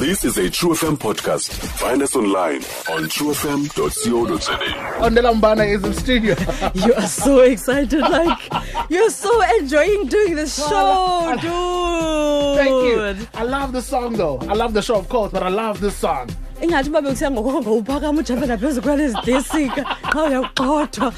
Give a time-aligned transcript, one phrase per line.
[0.00, 1.52] This is a True FM podcast.
[1.76, 4.56] Find us online on truefm.co.za.
[5.04, 6.34] Ondela Mbane is in studio.
[6.86, 8.38] You are so excited, like
[8.88, 12.56] you're so enjoying doing this show, dude.
[12.56, 13.28] Thank you.
[13.34, 14.38] I love the song though.
[14.48, 16.30] I love the show, of course, but I love this song.
[16.62, 21.12] ingathi uba bekusiya ngokoko oh, ngowuphakama ujambe naphezu kwalezi desika xa uyaqothwa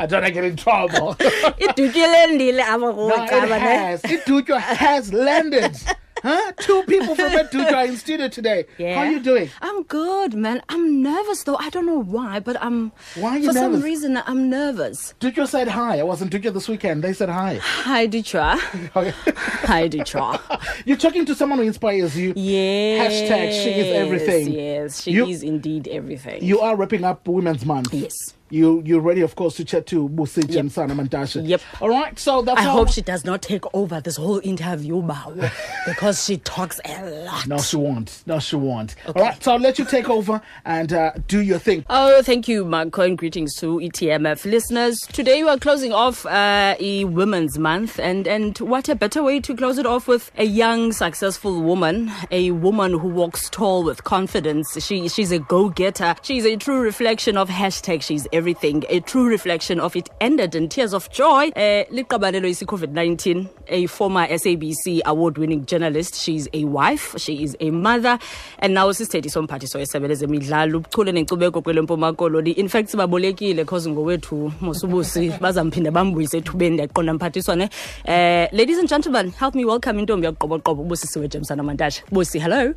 [0.00, 1.16] I don't want to get in trouble.
[1.64, 4.02] idutywe lendile apha no, it kuwacaba ne has.
[4.02, 5.76] Idutywa has landed.
[6.22, 6.52] Huh?
[6.58, 8.66] Two people from Idutywa are in studio today.
[8.78, 9.50] How are you doing?
[9.62, 10.62] I'm good, man.
[10.68, 11.56] I'm nervous though.
[11.56, 12.92] I don't know why, but I'm.
[13.16, 15.14] Why are you For some reason, I'm nervous.
[15.20, 16.00] Dutywa said hi.
[16.00, 17.02] I was in Dutywa this weekend.
[17.04, 17.56] They said hi.
[17.88, 18.56] Hi, Dutra.
[18.96, 19.12] Okay.
[19.66, 20.40] Hi, Dutra.
[20.86, 22.32] You're talking to someone who inspires you.
[22.36, 23.12] Yes.
[23.12, 24.52] Hashtag she is everything.
[24.52, 26.42] Yes, she You- is indeed everything.
[26.42, 27.94] You are wrapping up Women's Month.
[27.94, 28.34] Yes.
[28.50, 31.46] You you're ready, of course, to chat to Busich and Sana Mantasha.
[31.46, 31.60] Yep.
[31.80, 32.18] All right.
[32.18, 35.50] So that's I hope she does not take over this whole interview, Bao,
[35.86, 37.46] because she talks a lot.
[37.46, 38.22] No, she won't.
[38.26, 38.94] No, she won't.
[39.06, 39.42] All right.
[39.42, 41.84] So I'll let you take over and uh, do your thing.
[41.90, 44.98] Oh, thank you, Marco, and greetings to ETMF listeners.
[45.12, 49.40] Today we are closing off uh, a Women's Month, and, and what a better way
[49.40, 54.04] to close it off with a young, successful woman, a woman who walks tall with
[54.04, 54.76] confidence.
[54.84, 56.14] She She's a go-getter.
[56.22, 60.68] She's a true reflection of hashtag she's everything, a true reflection of it ended in
[60.68, 61.48] tears of joy.
[61.56, 66.14] Uh, liqabalelo isi COVID-19, a former SABC award-winning journalist.
[66.14, 68.18] She's a wife, she is a mother,
[68.60, 70.78] and now sisithethi somphathiso wesebe lezemidlalo.
[70.78, 76.76] Ubuchule nenkcubeko kwele mpuma koloni in fact sibabolekile cause ngowethu mosubusi bazamphinde bambuyise ethubeni.
[76.76, 82.74] Ndiyaqonda uh, ladies and gentlemen help me welcome intombi yakuqoboqobo ubusisiwe jemsana mantasha busi hello.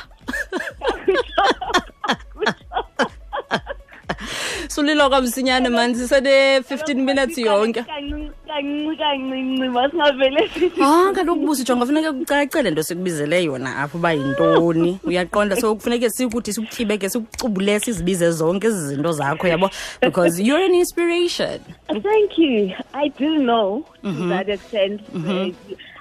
[4.68, 11.86] sulila kwamsinyane mani sisene-15 minutes yonke kancinci kancinci kancinci masingavele sithi ha kaloku busi jonga
[11.86, 18.32] funeke kucacele nto sikubizele yona apho uba yintoni uyaqonda so kufuneke sikuthi sikutyhibeke sikucubule sizibize
[18.32, 19.70] zonke ezi zinto zakho yabo?
[20.02, 21.60] Because you're an inspiration.
[21.88, 22.74] Thank you.
[22.94, 25.02] I do know to that extent.
[25.16, 25.50] Uh,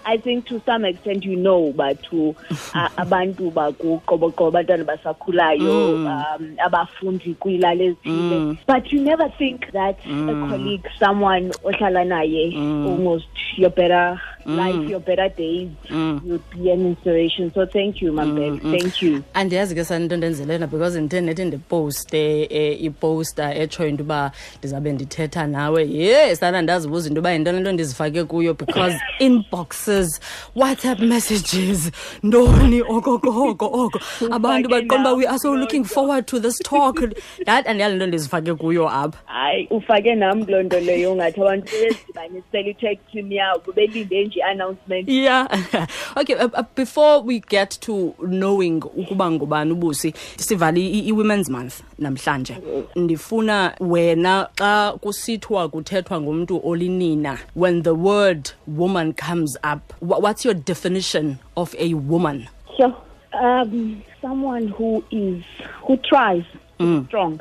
[0.05, 2.35] I think to some extent you know but to
[2.75, 8.59] uh, abantu bakuqoboqobo abantwana basakhulayo um abafundi kwiilali ezithile.
[8.67, 12.55] But you never think that a colleague someone ohlala naye
[12.87, 14.57] almost your better Mm.
[14.57, 16.27] life your better days mm.
[16.27, 17.53] you'd be an inspiration.
[17.55, 19.23] So thank you mambele mm, thank you.
[19.35, 25.47] Andiyazi ke santo ndenzelena because ndithe nethi ndiposte eh, iposta etshoyo into uba ndizawube ndithetha
[25.47, 25.91] nawe.
[25.91, 30.21] Ye sana ndazibuza into uba yintoni nto ndizifake kuyo because inboxes
[30.57, 31.91] whatsapp messages
[32.23, 36.97] ntoni okokoko oko abantu Ufake baqonda uba we are so looking forward to this talk.
[37.47, 41.73] That and andiyali nto ndizifake kuyo apha hayi ufake nam loo nto leyo ungathi abantu
[41.73, 45.47] bezidibanisela i-tag team yabo belinde nje i-announcement yeah.
[46.17, 52.57] Okay uh, uh, before we get to knowing ukuba ngubani ubusi sivale i-women's month namhlanje.
[52.97, 60.55] Ndifuna wena xa kusithiwa kuthethwa ngumntu olinina when the word woman comes up what's your
[60.55, 62.49] definition of a woman?
[62.77, 62.95] Sure.
[63.33, 65.45] Um, someone who is
[65.87, 66.45] who tries,
[66.79, 67.41] who's strong.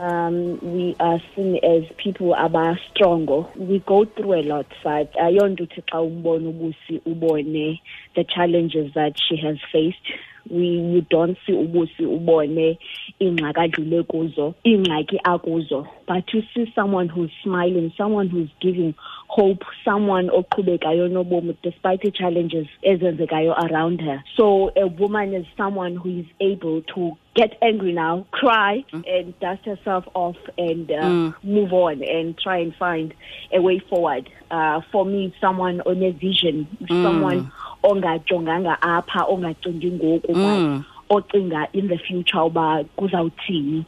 [0.00, 3.42] Um, we are seen as people aba stronger.
[3.54, 7.80] We go through a lot, but ayonto uthi xa umbona ubusi ubone
[8.16, 10.06] the challenges that she has faced.
[10.48, 12.78] We you don't see ubusi ubone
[13.20, 18.94] ingxaki adlule kuzo, ingxaki akuzo, but you see someone who's smiling, someone who's giving
[19.28, 24.22] hope, someone oqhubekayo nobomi despite the challenges ezenzekayo around her.
[24.36, 29.64] So a woman is someone who is able to get angry now, cry, and dust
[29.64, 33.14] herself off and uh, move on and try and find
[33.52, 34.28] a way forward.
[34.50, 37.52] Uh, for me, someone on a vision, someone
[37.82, 43.84] ongajonganga apha, ongacingi ngoku, but ocinga in the future uba kuzawuthini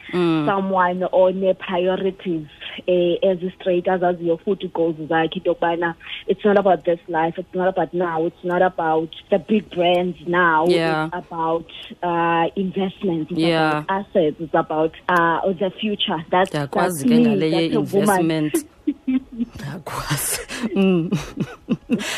[0.47, 2.47] someone one priorities
[2.87, 5.95] eh, as straight azaziyo futhi goals zakhe into yokubana
[6.27, 10.19] it's not about this life it's not about now it's not about the big brands
[10.27, 11.07] now Yeah.
[11.07, 11.71] it's about
[12.03, 13.71] uh, investments it's Yeah.
[13.79, 18.67] about assets it's about uh, the future that's, that's me ngale that's a woman ye-investment
[19.33, 20.41] ndiyakwazi
[20.75, 21.11] mm.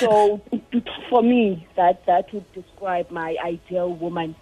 [0.00, 0.40] so
[1.10, 4.34] for me that that would describe my ideal woman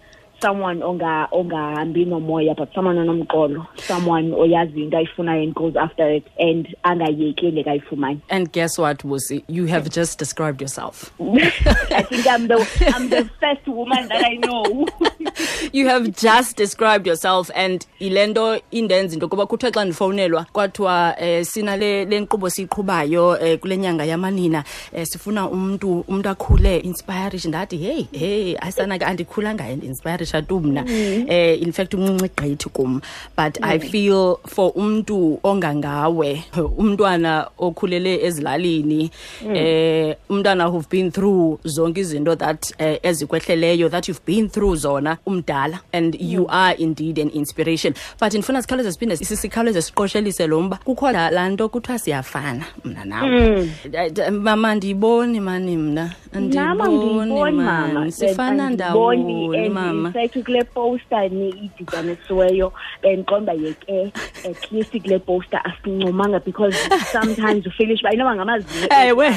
[0.43, 6.25] someone onga ongahambi nomoya but someone onomqolo someone oyazi into ayifunayo and goes after it
[6.39, 9.43] and angayekeli le kayifumane And guess what, Wusi?
[9.47, 11.13] You have just described yourself.
[11.19, 12.57] i think i'm the
[12.95, 14.87] i'm the first woman that i know
[15.71, 21.15] you have just described yourself and ile nto indenza into yokuba kuthiwa xa ndifowunelwa kwathiwa
[21.21, 24.63] um sina le le nkqubo siyiqhubayo um kule nyanga yamanina
[24.93, 30.81] um sifuna umntu umntu akhule inspirishe ndathi heyi heyi asana ke andikhulanga inspirisha tu mna
[30.81, 33.01] um in fact umncinci gqithi kum.
[33.37, 36.43] But i feel for umntu ongangawe
[36.77, 39.11] umntwana okhulele ezilalini
[39.45, 45.17] um umntwana who've been through zonke izinto that um ezikwehleleyo that you've been through zona
[45.25, 45.79] umdala.
[45.93, 47.93] And you are indeed an inspiration.
[48.19, 50.79] But ndifuna sikhawuleze siphinde si- sikhawuleze siqoshelise lo mba.
[50.85, 56.11] Kukho laa nto kuthiwa siyafana mna nawe Eh, mama ndiyiboni mani mna?
[56.33, 57.87] Andiyiboni mama.
[57.93, 64.11] mani sifana ndawoni mama fact kule poster ni idityanisiweyo bendiqonda yeke
[64.49, 66.75] at least kule poster asincomanga because
[67.11, 69.27] sometimes ufilish uba inoba ngamazinyo Ewe.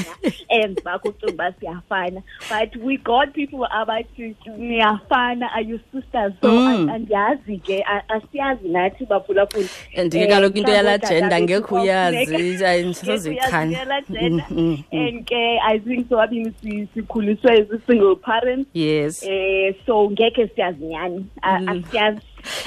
[0.62, 6.50] and bakho ucinga uba siyafana but we got people abathi niyafana are you sisters so
[6.50, 6.66] Mm.
[6.68, 11.74] an- andiyazi ke asiyazi nathi baphulaphula and Eh, ke kaloku into yala ootata ngekho bethu
[11.74, 13.58] uyazi kwafuneka- ayi, ngekho ndisaziyichana.
[13.58, 14.46] uyazi ngeyala gender.
[14.50, 20.48] Mm, mm, and ke i think sobabini si- sikhuliswe zi-single parents yes eh so ngeke
[20.48, 21.68] siyazi nyani A- Mm.
[21.68, 22.20] asiyazi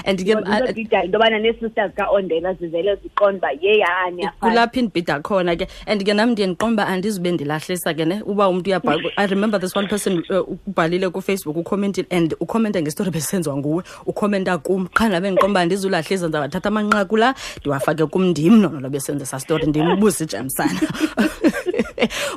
[0.06, 4.79] and ke into bida into yobana nee-sisters kaondela zivele ziqonda uba ye ha niyafana kulapho
[4.79, 5.67] indibhida khona ke.
[5.88, 8.21] And ke nam ndiye ndiqomba andizube ndilahlisa ke ne?
[8.25, 13.11] Uba umntu uyabhala i remember this one person uh, ubhalile kufacebook ucommentile and ucommente ngestori
[13.11, 13.83] besenziwa nguwe.
[14.06, 18.59] Ucomenta kum qha nabe ndiqomba andizulahlisa ndizabathatha amanqaku la ndiwafake kum ndim.
[18.62, 19.85] Nono lo besenza esa story ndim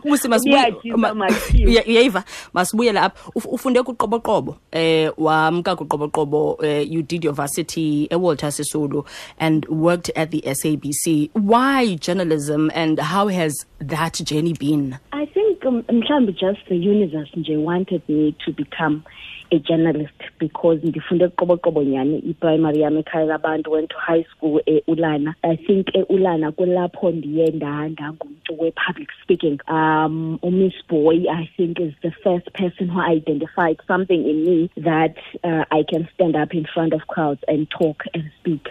[0.04, 1.68] ubusi jamsana ubusi Uyatyisa, Matthew.
[1.68, 3.30] uyayiva masibuyele apha.
[3.34, 9.04] Uf- ufunde kuqoboqobo eh wamka kuqoboqobo eh, you did your varsity ewalter sisulu
[9.38, 14.96] and worked at the sabc why journalism and how has that journey been?
[15.12, 19.02] I think um, mhlawumbi just the universe nje wanted me to become
[19.52, 25.34] a journalist because ndifunde qoboqobo nyani iprimary yam ekhaya labantu went to high school eulana
[25.42, 31.92] i think eulana kulapho ndiye nda- ndangumntu we-public speaking um umiss boy i think is
[32.02, 36.64] the first person who identified something in me that uh, i can stand up in
[36.64, 38.68] front of crowds and talk and speak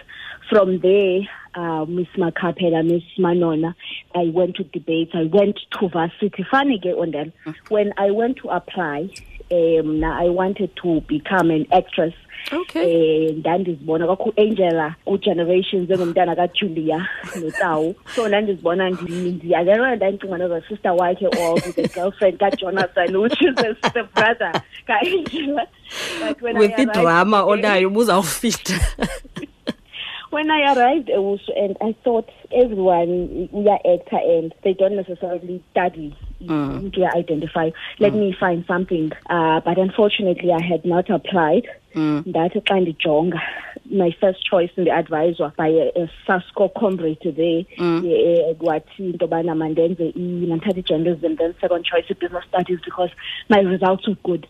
[0.48, 3.74] from there uh, Miss Makapela, Miss Manona,
[4.14, 5.10] I went to debates.
[5.14, 6.44] I went to varsity.
[6.50, 7.30] Funny ke on that.
[7.68, 9.10] When I went to apply,
[9.52, 12.14] um, I wanted to become an actress.
[12.52, 13.26] Okay.
[13.26, 17.08] Eh, ndandizibona kwakho angela ugenerations engumntana kajulia
[17.40, 23.74] notawu so ndandizibona ndiyalelona ndandicinga noza sister wakhe or the girlfriend kajonathan which is the,
[23.90, 25.66] the brother ka-angela
[26.20, 28.74] but when I with arrived idrama onayo ubuzawufita
[30.32, 34.96] when I arrived at Wusu and I thought everyone we are actor and they don't
[34.96, 36.92] necessarily study mm.
[36.94, 37.70] to identify.
[37.98, 39.12] Let me find something.
[39.28, 41.68] Uh, but unfortunately I had not applied.
[41.94, 43.40] Ndathi xa ndijonga
[43.90, 49.26] my first choice in the advisor by a, a Sasco comrade there eh, wathi into
[49.26, 53.10] yobana mandenze i- i-journalism then second choice i-business studies because
[53.50, 54.46] my results were good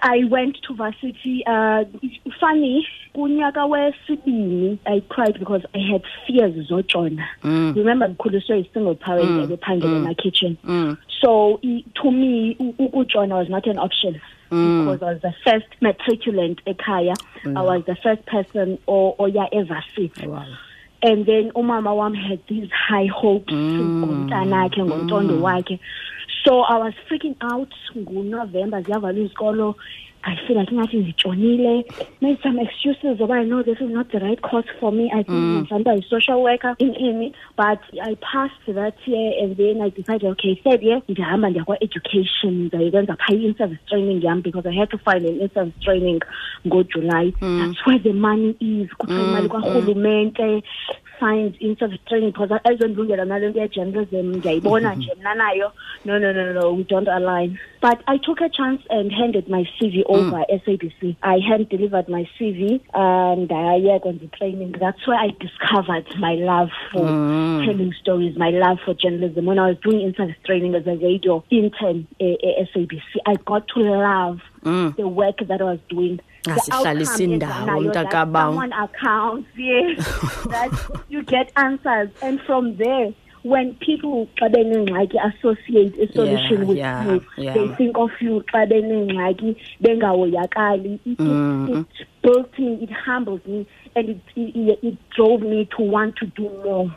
[0.00, 1.84] I went to varsity uh
[2.40, 2.86] funny
[4.86, 6.54] I cried because I had fears
[7.44, 9.40] zojona remember ngikhuliswe yi-single parent mm.
[9.44, 10.96] ebephangela ema-kitchen mm.
[11.20, 11.60] so
[11.94, 14.20] to me u- ukujona was not an option
[14.50, 17.14] because I was the first matriculant ekhaya.
[17.44, 20.26] I was the first person o- oya evarsity.
[20.26, 20.42] Oh,
[21.02, 23.52] and then umama wam had these high hopes.
[23.52, 25.78] Ngomntanakhe ngomntondo wakhe
[26.48, 29.76] so i was freaking out ngunovember ziyavalwa izikolo.
[30.24, 31.84] I feel like ingathi nditshonile
[32.20, 35.10] made some excuses about no this is not the right course for me.
[35.12, 36.10] I think mhlawumbe mm.
[36.10, 40.82] social worker in ini but I passed that year and then I decided okay third
[40.82, 42.52] year ndihamba ndiya kwa-education.
[42.52, 46.20] Ndizayikwenza phaa i-in-service training yam because I had to find an in-service training
[46.66, 47.34] ngojuly.
[47.40, 50.62] That's where the money is kuthiwa imali kwarhulumente
[51.20, 55.20] find in-service training because ayizondilungela nale nto ye-journalism ndiyayibona nje mm-hmm.
[55.20, 55.72] mna nayo.
[56.04, 57.58] No no no no we don't align.
[57.80, 60.16] But i took a chance and handed my cv mm.
[60.16, 64.72] over sabc i hand delivered my cv and ndayeka on the training.
[64.80, 67.66] That's where i discovered my love for mm.
[67.66, 69.46] telling stories my love for journalism.
[69.46, 73.34] When i was doing in-service training as a radio intern eh, eh, at sabc i
[73.44, 78.48] got to love the work that i was doing outcome indawo, mntakabawo.
[78.48, 79.96] someone accounts yes
[80.54, 80.70] that
[81.08, 83.12] you get answers and from there
[83.44, 87.54] when people xa benengxaki associate a solution Yeah, with yeah, you yeah.
[87.54, 91.80] they think of you xa benengxaki bengahoyakali it, it, Mm-hmm.
[91.80, 91.86] it
[92.22, 96.44] built me it humbled me and it, it, it drove me to want to do
[96.64, 96.90] more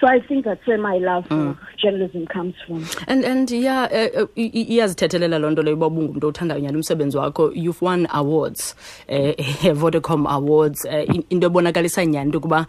[0.00, 1.56] so i think that's where my love for Mm.
[1.82, 5.86] journalism comes from and and yeah eh, eh, i- i- iyazithethelela loo nto leyo uba
[5.86, 8.76] ubungumntu othandayo nyani umsebenzi wakho you've won awards
[9.06, 9.34] eh
[9.80, 12.66] vodacom awards eh, into ebonakalisa nyani into yokuba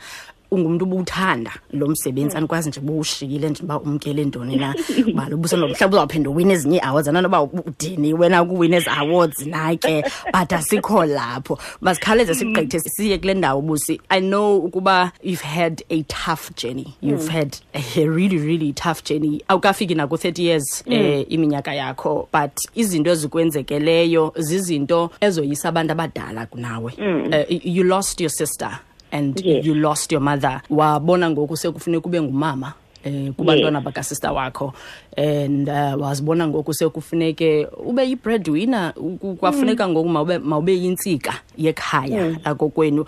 [0.52, 4.76] ungumntu ubuwuthanda lo msebenzi andikwazi nje buwushiyile nje uba umkele ntoni na.
[5.08, 10.04] Ubala ubusenomhlawumbi uzawuphinda uwina ezinye ii-awards anonoba udiniwe na ukuwina ezi awards na ke
[10.34, 11.60] but asikho lapho.
[11.82, 14.02] Masikhawuleze sigqithe siye kule ndawo busi.
[14.10, 16.94] I know ukuba you've had a tough journey.
[17.02, 19.42] You've had a really really tough journey.
[19.48, 26.94] Awukafiki naku-30 years eh iminyaka yakho but izinto ezikwenzekeleyo zizinto ezoyisa abantu abadala kunawe.
[27.32, 28.80] Eh, you lost your sister
[29.12, 29.66] and Yes.
[29.66, 32.74] you lost your mother wabona ngoku sekufuneka ube ngumama
[33.04, 34.74] eh kubantwana bakasister wakho
[35.18, 43.06] and uh, wazibona ngoku sekufuneke ube yi-breadwinner kwafuneka kwafuneka ngoku mawube mawube yintsika yekhaya lakokwenu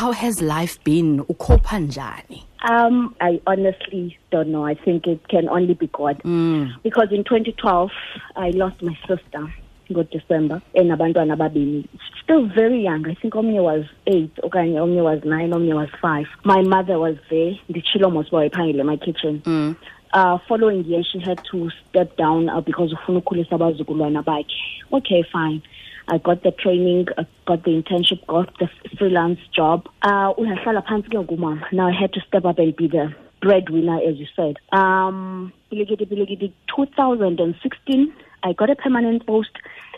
[0.00, 4.64] how has life been ukhopha njani Um, I honestly don't know.
[4.64, 6.22] I think it can only be God.
[6.24, 6.70] mm.
[6.84, 7.90] Because in 2012,
[8.36, 9.52] I lost my sister.
[9.92, 11.86] Good December, and abantwana ababini.
[12.22, 13.06] Still very young.
[13.08, 16.26] I think omnye was eight, okanye omnye was nine, omnye was five.
[16.44, 17.58] My mother was there.
[17.70, 19.76] Ndichilo mos wayiphangile my kitchen.
[20.12, 24.54] Uh, following year, she had to step down uh, because ufuna ukukhulisa abazukulwana bakhe.
[24.92, 25.62] Okay, fine.
[26.08, 28.68] I got the training, I got the internship, got the
[28.98, 29.88] freelance job.
[30.02, 31.72] Uh, uyahlala phansi ke ngumama.
[31.72, 34.56] Now I had to step up and be the breadwinner, as you said.
[34.72, 39.50] Um, bilikiti, bilikiti, 2016, I got a permanent post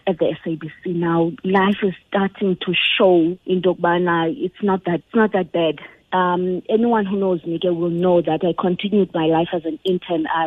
[0.06, 0.94] at the SABC.
[0.94, 4.34] Now life is starting to show in Dogbana.
[4.36, 5.78] It's not that, it's not that bad.
[6.12, 10.28] Um, anyone who knows me will know that I continued my life as an intern.
[10.28, 10.46] I,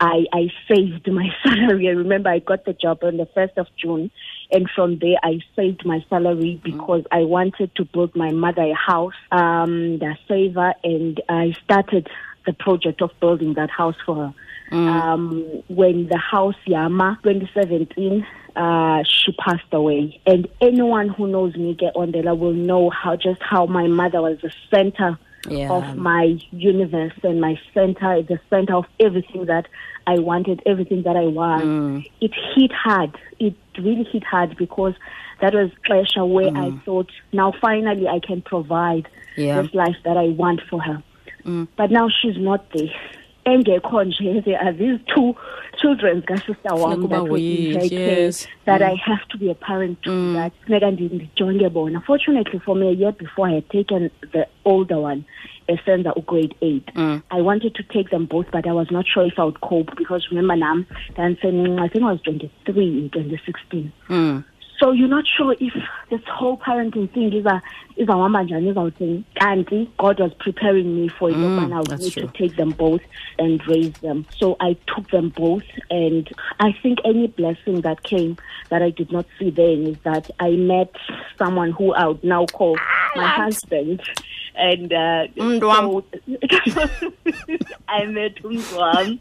[0.00, 1.88] I, I saved my salary.
[1.88, 4.10] I remember I got the job on the first of June,
[4.50, 8.74] and from there I saved my salary because I wanted to build my mother a
[8.74, 12.08] house, um, the saver, and I started
[12.44, 14.34] the project of building that house for her.
[14.70, 21.74] Um, when the house Yama 2017, uh, she passed away, and anyone who knows me,
[21.74, 25.18] get Ondela, will know how just how my mother was the center
[25.48, 25.70] Yeah.
[25.72, 29.66] of my universe and my center, the center of everything that
[30.06, 32.04] I wanted, everything that I was.
[32.20, 33.16] It hit hard.
[33.38, 34.94] It really hit hard because
[35.40, 39.60] that was pressure where I thought, now finally I can provide Yeah.
[39.62, 41.02] this life that I want for her.
[41.76, 42.88] But now she's not there.
[43.44, 45.34] Engekho nje there are these two
[45.80, 48.46] children kasister wam that in yes.
[48.64, 48.90] that mm.
[48.92, 50.34] I have to be a parent to mm.
[50.34, 50.52] that.
[50.66, 52.00] Funeka ndi- ndijonge bona.
[52.00, 55.24] Fortunately for me a year before I had taken the older one
[55.68, 57.22] esenza ugrade eight mm.
[57.30, 59.90] I wanted to take them both but I was not sure if I would cope
[59.96, 60.86] because remember nam
[61.16, 64.44] ndandisemncinci I think I was 23 in 2016 Mm.
[64.78, 65.72] so you're not sure if
[66.10, 67.62] this whole parenting thing is a
[67.96, 69.24] is a woman thing.
[69.36, 72.26] Kanti God was preparing me for it and I would that's need true.
[72.26, 73.02] to take them both
[73.38, 74.26] and raise them.
[74.36, 76.28] So I took them both and
[76.60, 78.36] I think any blessing that came
[78.70, 80.94] that I did not see then is that I met
[81.38, 82.76] someone who I would now call
[83.14, 84.02] my husband.
[84.56, 86.04] And uh, so
[87.88, 89.18] I met Umzwam.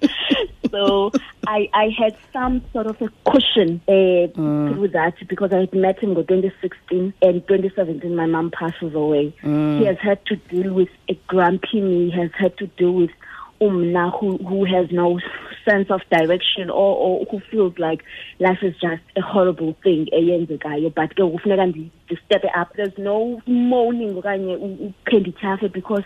[0.69, 1.11] So
[1.47, 5.99] I, I had some sort of a cushion uh, through that because I had met
[5.99, 9.25] him in 2016 and 2017 my mom passes away.
[9.41, 9.85] He mm.
[9.85, 13.11] has had to deal with a grumpy me, he has had to deal with
[13.61, 15.19] umna who, who has no
[15.67, 18.03] sense of direction or, or who feels like
[18.39, 20.93] life is just a horrible thing eyenzekayo.
[20.93, 22.69] But ke kufuneka ndi- ndi-step up.
[22.75, 26.03] There's no moaning okanye u- ukhendithafe because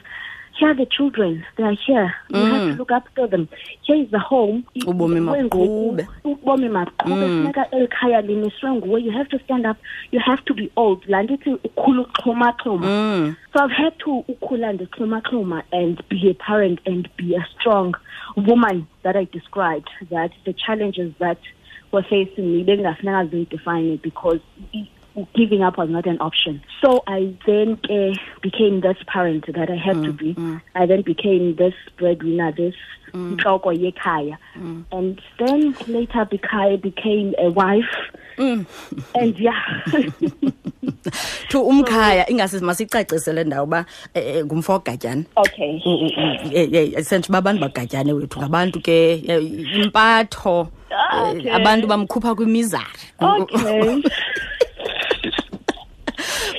[0.57, 1.45] here are the children.
[1.55, 2.13] They are here.
[2.29, 2.77] You have to mm.
[2.77, 3.47] look after them.
[3.83, 4.65] Here is the home.
[4.75, 6.07] Ubomi Kwengoku, maqhube.
[6.25, 7.27] ubomi maqhube.
[7.27, 7.53] Mm.
[7.53, 9.03] Funeka eli khaya limiswe nguwe.
[9.03, 9.77] You have to stand up.
[10.11, 11.05] You have to be old.
[11.07, 12.87] Laa ndithi ukhula uxhomaxhoma.
[12.87, 13.35] Mm.
[13.53, 17.95] So i've had to ukhula ndixhomaxhoma and be a parent and be a strong
[18.35, 21.39] woman that i described that the challenges that
[21.91, 24.39] were facing me bengafuneka it because
[25.33, 26.61] giving up was not an option.
[26.81, 30.33] So I then uh, became this parent that I had to mm, be.
[30.35, 30.61] Mm.
[30.75, 32.75] I then became this breadwinner, this
[33.13, 33.37] mm.
[33.37, 34.37] nhloko yekhaya.
[34.91, 37.93] And then later beca- became a wife.
[38.37, 38.65] And
[39.39, 39.59] yeah.
[41.49, 45.81] to umkhaya ingase masicacise le ndawo uba eh, eh, ngumfo ogatyana okay.
[47.01, 49.15] sentsho uba abantu bagatyane wethu ngabantu ke
[49.75, 51.51] impatho ah, eh, Okay.
[51.51, 52.85] abantu bamkhupha kwimizari
[53.19, 54.03] Okay.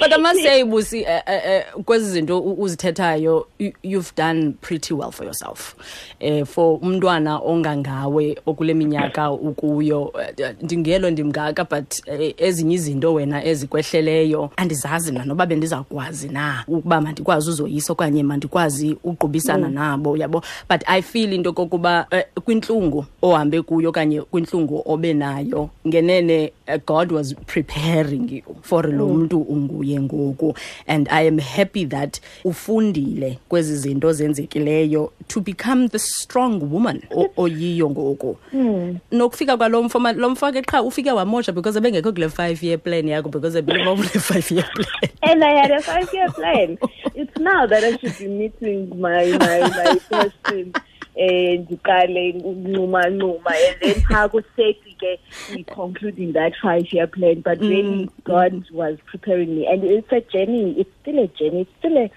[0.09, 3.47] but but i must say busi uh, uh, kwezi zinto uzithethayo
[3.83, 5.75] you've done pretty well for yourself.
[6.21, 10.12] Um for umntwana ongangawe okule minyaka ukuyo.
[10.38, 17.00] Eh, ndingelo ndimngaka but eh, ezinye izinto wena ezikwehleleyo andizazi mna noba bendizawukwazi na ukuba
[17.00, 20.43] mandikwazi uzoyisa okanye mandikwazi uqubisana nabo yabo?
[20.71, 26.81] But i feel into kokuba eh, kwintlungu ohambe kuyo okanye kwintlungu obe nayo ngenene eh,
[26.87, 30.57] god was preparing you for lo mntu unguye ngoku.
[30.87, 37.02] And i am happy that ufundile kwezi zinto zenzekileyo to become the strong woman
[37.37, 38.37] oyiyo ngoku.
[38.50, 38.99] Hmm.
[39.12, 43.09] Nokufika kwalo mfo lo mfo ke qha ufike wamosha because ebengekho kule five year plan
[43.09, 45.11] yakho because ebelieve kule five year plan.
[45.23, 46.78] And I had a five year plan.
[47.14, 50.73] It's now that I should be meeting my my my person
[51.19, 55.13] and ndiqale ukunquma nquma and then phaa kuseti ke
[55.53, 58.11] we concluding that five year plan but really mm.
[58.25, 59.67] God was preparing me.
[59.67, 62.11] And it's a journey it's still a journey it's still a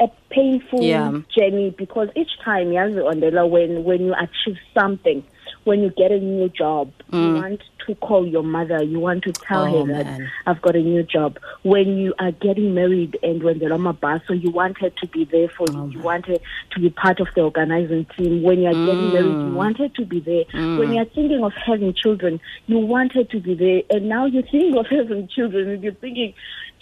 [0.00, 1.20] a painful Yeah.
[1.36, 5.22] journey because each time yazi Ondela when when you achieve something
[5.64, 7.42] when you get a new job you mm.
[7.42, 10.30] want to call your mother you want to tell Oh, her that man.
[10.46, 11.38] I've got a new job.
[11.62, 15.06] When you are getting married and when the Rama bus, so you want her to
[15.08, 15.78] be there for you.
[15.78, 16.36] Oh, you want her
[16.72, 18.42] to be part of the organizing team.
[18.42, 19.54] When you are getting married, you mm.
[19.54, 20.44] want her to be there.
[20.52, 20.94] When mm.
[20.94, 23.82] you are thinking of having children, you want her to be there.
[23.90, 26.34] And now you're thinking of having children and you're thinking,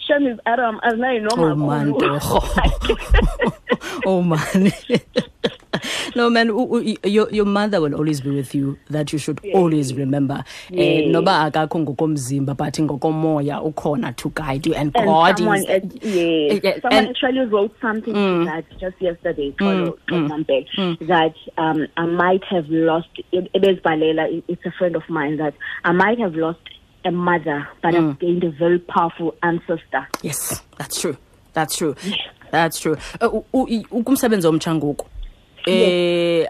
[0.07, 1.93] Shem is Adam, as I know oh man
[4.05, 4.21] oh.
[4.21, 4.71] Man.
[6.15, 6.47] No man
[7.03, 10.43] your, your mother will always be with you that you should always remember.
[10.71, 15.65] Eh noba akakho ngokomzimba but ngokomoya ukhona to guide you and, And god someone, is
[15.65, 17.09] uh, yes, Yeah, someone and- Mm.
[17.09, 23.09] actually wrote something to that just yesterday, Tolo Tolo that um, I might have lost.
[23.31, 24.31] It, it is Balela.
[24.31, 26.59] It, it's a friend of mine that I might have lost
[27.05, 28.09] a mother, but Mm.
[28.09, 30.07] I've gained a very powerful ancestor.
[30.23, 31.15] yes that's true.
[31.53, 31.95] That's true.
[32.51, 32.97] That's true.
[33.21, 35.05] U- u- i- ukumsebenzi omtsha ngoku
[35.65, 36.47] eh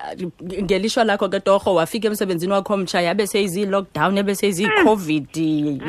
[0.64, 5.28] ngelishwa lakho ke torho wafika emsebenzini wakho omtsha yabe seyizi-lockdown yabe seyizi-covid.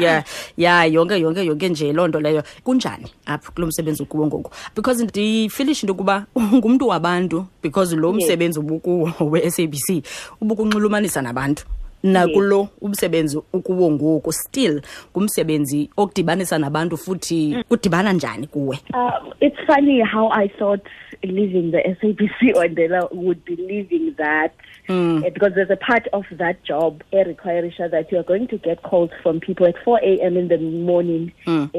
[0.01, 0.25] Ya
[0.57, 2.43] ya yonke yonke yonke nje loo nto leyo.
[2.65, 4.51] Kunjani apha kulo msebenzi ukuwo ngoku?
[4.77, 10.03] Because ndifilish into yokuba ungumntu wabantu because lo msebenzi ubukuwo we-sabc
[10.41, 11.65] ubukunxulumanisa nabantu
[12.05, 20.03] nakulo umsebenzi ukuwo ngoku still ngumsebenzi okudibanisa nabantu futhi kudibana njani kuwe Uh, it's funny
[20.13, 20.83] how I thought
[21.23, 24.55] leaving the SABC Ondela would be leaving that
[24.89, 25.23] mm.
[25.33, 28.83] because there's a part of that job eh, requiring that you are going to get
[28.83, 30.37] calls from people at 4 a.m.
[30.37, 31.33] in the morning.
[31.47, 31.71] um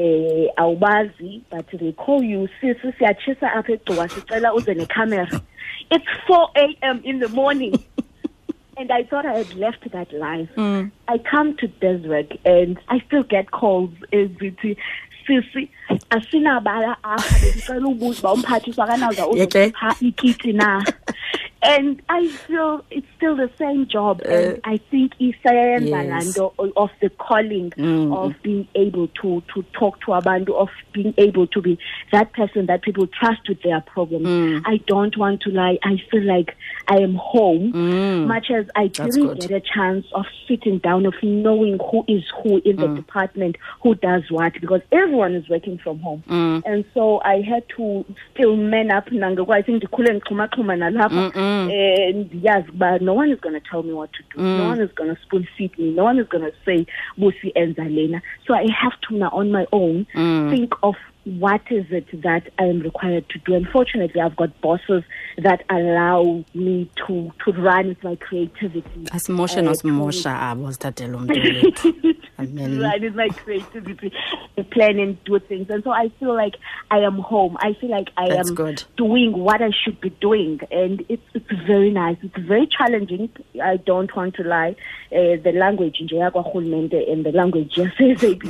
[0.58, 5.40] awubazi, but they call you, sisi siyatshisa apha egcuwa sicela uze necamera.
[5.90, 7.00] It's 4 a.m.
[7.04, 7.78] in the morning.
[8.76, 10.48] And I thought I had left that life.
[10.54, 10.86] Hmm.
[11.08, 14.76] I come to Deswork and I still get calls every
[15.26, 15.68] sisi
[16.10, 19.62] asinabala apha besicela ubuza uba umphathiswa kanawuza Yeke.
[19.64, 20.84] uzopha ikiti na
[21.66, 26.10] and I feel it's still the same job and I think isayenza Uh, yes.
[26.10, 28.12] laa nto of the calling Mm.
[28.16, 31.78] of being able to to talk to abantu of being able to be
[32.12, 34.62] that person that people trust with their problems Mm.
[34.64, 36.50] I don't want to lie I feel like
[36.86, 37.64] I am home
[38.26, 38.92] much as I Mm.
[39.14, 42.80] Didn't get a chance of sitting down of knowing who is who in Mm.
[42.82, 46.62] the department who does what because everyone is working from home Mm.
[46.66, 50.76] and so I had to still man up nangokwazi ndikhule ndixhumaxhuma
[51.64, 54.62] nalapha and yes, but no one is going to tell me what to do no
[54.64, 54.66] Mm.
[54.66, 56.86] one is going to spoon feed me no one is going to say
[57.18, 60.50] busi and lena so I have to now on my own Mm.
[60.50, 60.94] think of
[61.26, 63.54] what is it that I am required to do?
[63.54, 65.02] Unfortunately, I've got bosses
[65.38, 69.00] that allow me to, to run with my creativity.
[69.12, 71.34] asimoshe uh, nosimosha abo sithathele umntu
[71.64, 74.12] wethu amen Right, is my creativity,
[74.56, 75.68] and plan and do things.
[75.70, 76.56] And so I feel like
[76.90, 77.56] I am home.
[77.60, 78.84] I feel like I That's am good.
[78.96, 80.60] doing what I should be doing.
[80.70, 82.18] And it's, it's very nice.
[82.22, 83.30] It's very challenging.
[83.62, 84.76] I don't want to lie.
[85.12, 88.42] Uh, the language in and the language yasezabc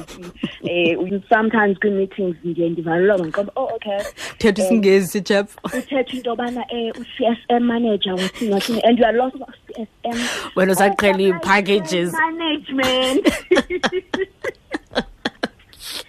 [0.65, 2.37] uh, sometimes kwi-meetings
[2.68, 3.98] ndiye ndivalelwa oh okay.
[4.38, 9.35] Thetha isingesi chap uthetha into yobana um u-csm manager wathini wathini and you are lost
[9.35, 10.18] about csm
[10.57, 12.12] Wena usaqhela ii-packages.
[12.12, 13.26] management?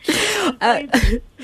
[0.61, 0.79] Uh,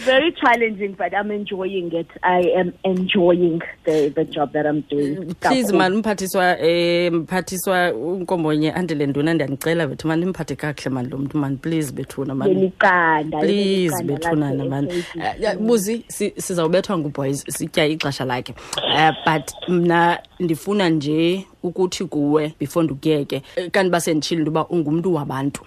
[0.05, 2.07] very challenging, but I'm enjoying it.
[2.23, 5.33] I am enjoying the, the job that I'm doing.
[5.41, 11.17] please mani mphathiswa um mphathiswa unkombonye andile nduna ndiyandicela bethu mani nimphathe kakuhle mani lo
[11.17, 15.03] mntu mani please bethuna mani Ngeliqanda, please ngeliqanda bethunana mani.
[15.41, 18.53] Eh, buzi si- sizawubethwa nguboys sitya ixesha lakhe.
[18.97, 25.13] Um but mna ndifuna nje ukuthi kuwe before ndikuyeke eh, kanti basenditshile into yoba ungumntu
[25.15, 25.61] wabantu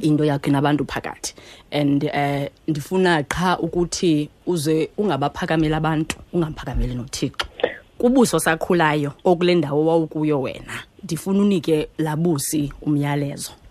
[0.00, 1.34] into yakho nabantu phakathi.
[1.72, 7.46] And eh ndifuna qha ukuthi uze ungabaphakameli abantu ungamphakameli nothixo.
[7.98, 10.72] Kubuso sakhulayo okule ndawo wawukuyo wena.
[11.04, 13.50] Ndifuna unike labusi umyalezo.
[13.50, 13.67] okay S- s-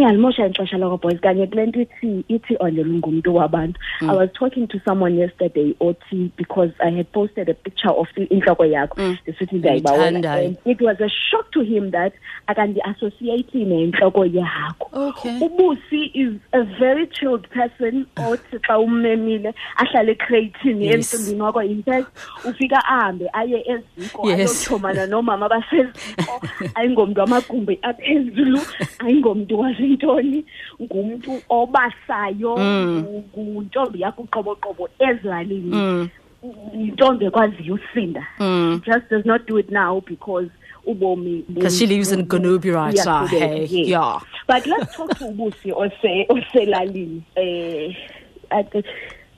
[0.00, 4.66] singalimosha ixesha lakho boys kanye kule nto ithi ithi ondela ungumntu wabantu i was talking
[4.68, 9.56] to someone yesterday othi because i had posted a picture of i- intloko yakho ndisithi
[9.56, 10.46] ndiyayibawela Uyithandayo.
[10.46, 12.12] and it was a shock to him that
[12.46, 15.38] akandiassociate nentloko yehagu Okay.
[15.40, 20.94] ubusi is a very chilled person othi xa ummemile ahlale ekratini Yes.
[21.14, 22.08] emcimbini wakho in fact
[22.44, 24.38] ufika ahambe aye eziko Yes.
[24.38, 26.42] ayothomana nomama baseziko
[26.74, 28.60] ayingomntu amagumbi aphezulu
[28.98, 30.44] ayingomntu wasentoni
[30.82, 33.04] ngumntu obasayo mm.
[33.06, 36.08] ngu- nguntombi yakho uqoboqobo ezilalini mm.
[36.74, 38.80] yintombi ekwaziyo usinda mm.
[38.84, 40.50] just does not do it now because
[40.86, 42.94] ubomi Because she lives in Gonubie right?
[43.04, 43.88] Now, Yesterday, ah, hey, yes.
[43.88, 44.20] yeah.
[44.46, 45.72] But let's talk to Ubusi.
[47.36, 47.92] Eh
[48.50, 48.86] I think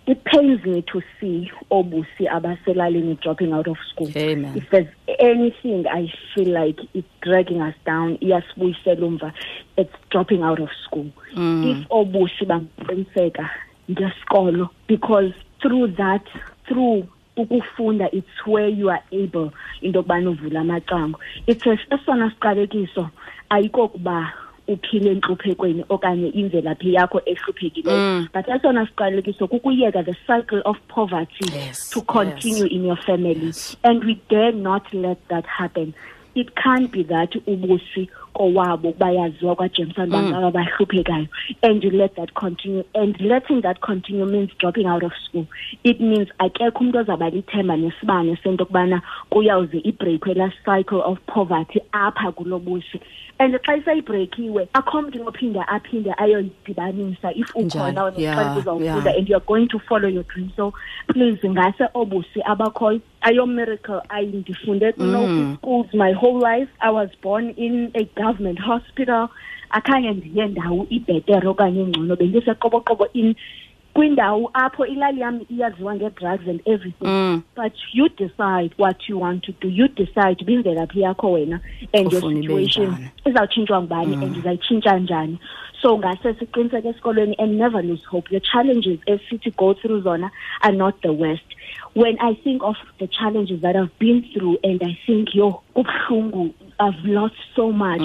[0.08, 4.10] it pains me to see Obusi abaselalini dropping out of school.
[4.16, 4.56] Amen.
[4.56, 4.88] If there's
[5.20, 9.32] anything I feel like it's dragging us down, iyasibuyisela umva,
[9.76, 11.10] it's dropping out of school.
[11.32, 13.50] If Obusi bangiqiniseka
[13.90, 16.24] ngesikolo because through that
[16.66, 23.10] through ukufunda it's where you are able into yokubana uvule amacango it's a- esona siqalekiso
[23.50, 24.32] ayikokuba
[24.68, 27.98] uphile entluphekweni okanye imvelaphi yakho ehluphekileyo.
[27.98, 28.28] Mm.
[28.32, 33.52] But esona siqalekiso kukuyeka the cycle of poverty Yes, to continue in your family.
[33.84, 35.94] And we dare not let that happen
[36.34, 40.52] it can't be that ubusi kowabo bayaziwa kwajameson bangaba mm.
[40.52, 41.26] bahluphekayo
[41.62, 45.46] and you let that continue and letting that continue means dropping out of school.
[45.84, 51.80] It means akekho umntu ozaba lithemba nesibane sento yokubana kuyawuze ibreakhwe laa cycle of poverty
[51.92, 53.00] apha kulo busi.
[53.40, 58.12] And xa isayibreakiwe akho mntu inophinda aphinde ayoyidibanisa if ukhona?
[58.16, 60.52] Yeah, xa uzawufunda and you're going to follow your dream.
[60.56, 60.72] So
[61.08, 64.00] please ngase obusi abakhoyo ayo miracle.
[64.08, 65.56] I ndifunde kuno mm.
[65.56, 66.68] schools my whole life.
[66.80, 69.28] I was born in a government hospital.
[69.70, 73.34] Akhange ndiye ndawo ibhetere okanye engcono bendiseqoboqobo in
[73.98, 79.52] kwindawo apho ilali yam iyaziwa nge-drugs and everything but you decide what you want to
[79.60, 79.68] do.
[79.68, 81.60] You decide uba imvelaphi yakho wena
[81.92, 85.38] and your situation izawutshintshwa ngubani and izayitshintsha njani.
[85.82, 88.28] So ngase siqiniseke esikolweni and never lose hope.
[88.30, 90.30] The challenges esithi go through zona
[90.62, 91.48] are not the worst.
[91.94, 96.54] When i think of the challenges that i've been through and i think yo kubuhlungu
[96.78, 98.00] i've lost so much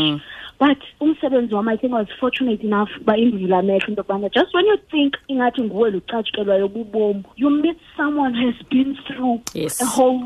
[0.60, 4.54] but umsebenzi wam i think i was fortunate enough uba indivula amehlo into yokubana just
[4.54, 9.82] when you think ingathi nguwe lucatshukelwayo bubomi you meet someone who has been through Yes.
[9.82, 10.20] a whole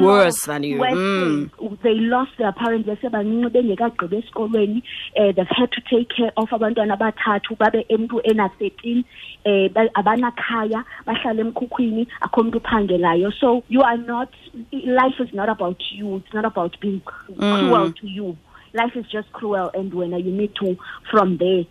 [0.00, 0.78] Worse than you.
[0.78, 1.50] Mm.
[1.82, 4.82] they lost their parents besebancinci bengekagqibi esikolweni
[5.18, 9.04] um they've had to take care of abantwana abathathu babe emntu ena-thirteen
[9.44, 14.28] um abanakhaya bahlala emkhukhwini akho mntu uphangelayo so you are not
[14.72, 18.36] life is not about you it's not about being cruel to you
[18.76, 20.76] life is just cruel and when you need to
[21.10, 21.64] from there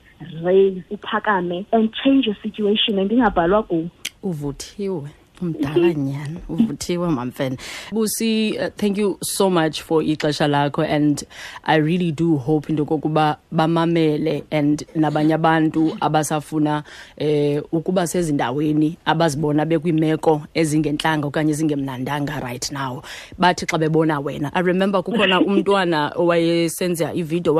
[0.43, 3.87] raise uphakame and change your situation and ingabhalwa kuwo
[4.23, 5.09] uvuthiwe
[5.41, 7.57] umdala nyani uvuthiwe mamfene.
[7.91, 11.23] Busi uh, thank you so much for ixesha lakho and
[11.63, 16.83] i really do hope into kokuba bamamele and nabanye abantu abasafuna
[17.17, 23.01] eh ukuba sezindaweni abazibona bekwiimeko ezingentlanga okanye ezingemnandanga right now.
[23.39, 27.55] Bathi xa bebona wena i remember kukhona umntwana owayesenza ividiyo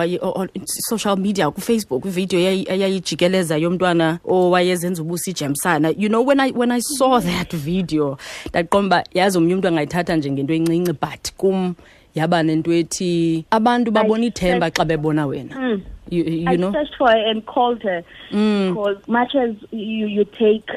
[0.66, 6.72] social media kufacebook ividiyo eyayi- eyayijikeleza yomntwana owayezenza ubusi ijemsana you know when i when
[6.72, 8.18] i saw that video
[8.50, 11.76] ndaqomba uba yazi omnye umntu angayithatha njengento encinci but kum
[12.16, 15.56] yaba nento ethi abantu babona ithemba xa bebona wena.
[15.56, 15.82] Mm.
[16.10, 18.04] You, you I searched for her and called her.
[18.32, 18.70] Mm.
[18.70, 20.70] Because much as you you take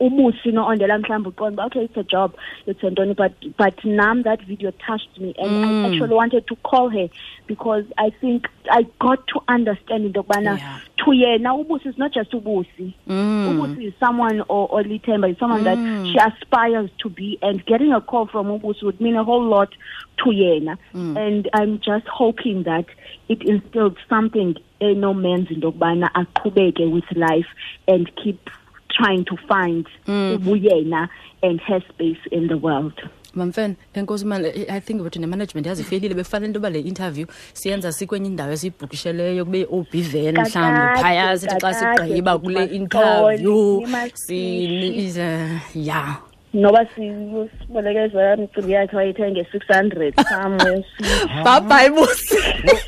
[0.00, 2.34] ubusi no ondela mhlawumbe uqonda uba, okay it's a job
[2.66, 5.86] it's ntoni but but nam that video touched me and I mm.
[5.86, 7.08] actually wanted to call her
[7.46, 10.80] because I think I got to understand into yokubana Yeah.
[10.98, 12.94] to yena ubusi is not just ubusi.
[13.08, 13.58] Mm.
[13.58, 16.12] Ubusi is someone or or lithemba is someone that mm.
[16.12, 19.72] she aspires to be and getting a call from ubusi would mean a whole lot
[20.18, 20.76] to yena.
[20.94, 22.86] And i'm just hoping that
[23.28, 27.46] it instilled something enomenza into yokubana aqhubeke with life
[27.86, 28.50] and keep
[28.98, 31.08] trying to find ubuyena
[31.42, 32.92] and her space in the world.
[33.34, 38.26] Mamfene enkosi man i think bethu nemanagement yazifelile bekufanele into yoba le interview siyenza sikwenye
[38.26, 46.16] indawo esiyibhukishelweyo kube obven mhlawumbi phaya sithi xa sigqiba kule interview uh, ya
[46.54, 50.84] noba sibolekeza imicimbi yakhe wayithenge six hundred somewhere
[51.44, 52.34] bye bye boss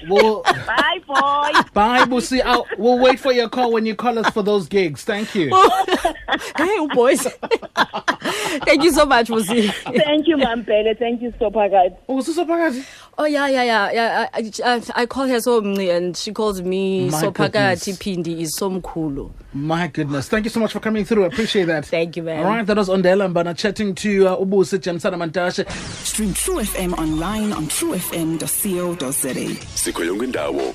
[0.08, 2.40] bye boy bye, Busi.
[2.44, 5.04] I'll, we'll wait for your call when you call us for those gigs.
[5.04, 5.50] Thank you.
[6.56, 7.22] hey boys
[8.64, 9.70] thank you so much Musi.
[10.04, 12.84] thank you mampele thank you so phakathi Oh, Sister Phakathi.
[13.18, 16.62] oh yeah yeah yeah yeah I, I, I call her so mnci and she calls
[16.62, 18.40] me My so phakathi goodness.
[18.48, 20.28] is so mkhulu My goodness.
[20.28, 21.24] Thank you so much for coming through.
[21.24, 21.84] I appreciate that.
[21.84, 22.38] Thank you, man.
[22.46, 25.64] All right, that was Ondela Mbane chatting to uh, Ubusi Jamsana Mantashe.
[26.04, 29.34] Stream True FM online on truefm.co.za.
[29.74, 30.74] sikho yonke indawo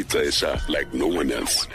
[0.00, 1.68] ixesha like no one else